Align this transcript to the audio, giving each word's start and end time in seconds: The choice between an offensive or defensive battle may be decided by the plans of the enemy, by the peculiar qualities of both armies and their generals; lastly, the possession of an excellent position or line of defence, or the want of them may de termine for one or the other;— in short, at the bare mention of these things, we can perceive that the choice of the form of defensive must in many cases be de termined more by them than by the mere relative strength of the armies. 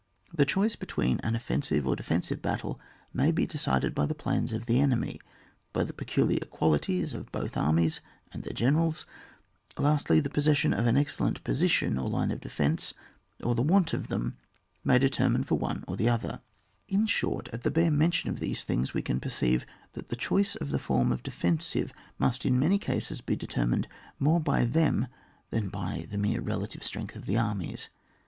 The 0.33 0.47
choice 0.47 0.75
between 0.75 1.19
an 1.19 1.35
offensive 1.35 1.87
or 1.87 1.95
defensive 1.95 2.41
battle 2.41 2.79
may 3.13 3.31
be 3.31 3.45
decided 3.45 3.93
by 3.93 4.07
the 4.07 4.15
plans 4.15 4.51
of 4.51 4.65
the 4.65 4.81
enemy, 4.81 5.21
by 5.73 5.83
the 5.83 5.93
peculiar 5.93 6.39
qualities 6.49 7.13
of 7.13 7.31
both 7.31 7.55
armies 7.55 8.01
and 8.33 8.41
their 8.41 8.51
generals; 8.55 9.05
lastly, 9.77 10.19
the 10.19 10.27
possession 10.31 10.73
of 10.73 10.87
an 10.87 10.97
excellent 10.97 11.43
position 11.43 11.99
or 11.99 12.09
line 12.09 12.31
of 12.31 12.41
defence, 12.41 12.95
or 13.43 13.53
the 13.53 13.61
want 13.61 13.93
of 13.93 14.07
them 14.07 14.37
may 14.83 14.97
de 14.97 15.07
termine 15.07 15.45
for 15.45 15.59
one 15.59 15.83
or 15.87 15.95
the 15.95 16.09
other;— 16.09 16.41
in 16.97 17.05
short, 17.05 17.47
at 17.53 17.61
the 17.61 17.69
bare 17.69 17.91
mention 17.91 18.27
of 18.31 18.39
these 18.39 18.63
things, 18.63 18.95
we 18.95 19.03
can 19.03 19.19
perceive 19.19 19.67
that 19.93 20.09
the 20.09 20.15
choice 20.15 20.55
of 20.55 20.71
the 20.71 20.79
form 20.79 21.11
of 21.11 21.21
defensive 21.21 21.93
must 22.17 22.43
in 22.43 22.57
many 22.57 22.79
cases 22.79 23.21
be 23.21 23.35
de 23.35 23.45
termined 23.45 23.85
more 24.17 24.39
by 24.39 24.65
them 24.65 25.05
than 25.51 25.69
by 25.69 26.07
the 26.09 26.17
mere 26.17 26.41
relative 26.41 26.83
strength 26.83 27.15
of 27.15 27.27
the 27.27 27.37
armies. 27.37 27.89